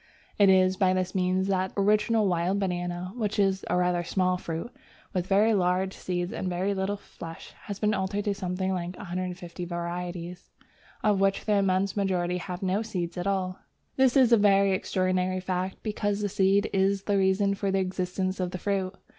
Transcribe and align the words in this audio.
It 0.39 0.49
is 0.49 0.77
by 0.77 0.95
this 0.95 1.13
means 1.13 1.47
that 1.49 1.75
the 1.75 1.81
original 1.81 2.27
wild 2.27 2.57
banana, 2.57 3.13
which 3.15 3.37
is 3.37 3.63
a 3.69 3.77
rather 3.77 4.03
small 4.03 4.35
fruit 4.35 4.71
with 5.13 5.27
very 5.27 5.53
large 5.53 5.93
seeds 5.93 6.33
and 6.33 6.49
very 6.49 6.73
little 6.73 6.97
flesh, 6.97 7.53
has 7.65 7.77
been 7.77 7.93
altered 7.93 8.25
into 8.25 8.33
something 8.33 8.73
like 8.73 8.95
150 8.97 9.63
varieties, 9.65 10.49
of 11.03 11.21
which 11.21 11.45
the 11.45 11.53
immense 11.57 11.95
majority 11.95 12.37
have 12.37 12.63
no 12.63 12.81
seed 12.81 13.15
at 13.15 13.27
all. 13.27 13.59
This 13.95 14.17
is 14.17 14.31
a 14.31 14.37
very 14.37 14.71
extraordinary 14.71 15.39
fact, 15.39 15.83
because 15.83 16.21
the 16.21 16.29
seed 16.29 16.67
is 16.73 17.03
the 17.03 17.19
reason 17.19 17.53
for 17.53 17.69
the 17.69 17.77
existence 17.77 18.39
of 18.39 18.49
the 18.49 18.57
fruit. 18.57 18.95